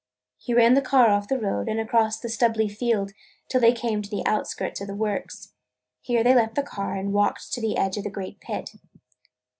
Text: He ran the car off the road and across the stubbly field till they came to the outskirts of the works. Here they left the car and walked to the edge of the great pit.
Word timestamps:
He 0.39 0.55
ran 0.55 0.73
the 0.73 0.81
car 0.81 1.11
off 1.11 1.27
the 1.27 1.37
road 1.37 1.69
and 1.69 1.79
across 1.79 2.19
the 2.19 2.27
stubbly 2.27 2.67
field 2.67 3.11
till 3.47 3.61
they 3.61 3.71
came 3.71 4.01
to 4.01 4.09
the 4.09 4.25
outskirts 4.25 4.81
of 4.81 4.87
the 4.87 4.95
works. 4.95 5.53
Here 6.01 6.23
they 6.23 6.33
left 6.33 6.55
the 6.55 6.63
car 6.63 6.95
and 6.95 7.13
walked 7.13 7.53
to 7.53 7.61
the 7.61 7.77
edge 7.77 7.97
of 7.97 8.05
the 8.05 8.09
great 8.09 8.39
pit. 8.39 8.71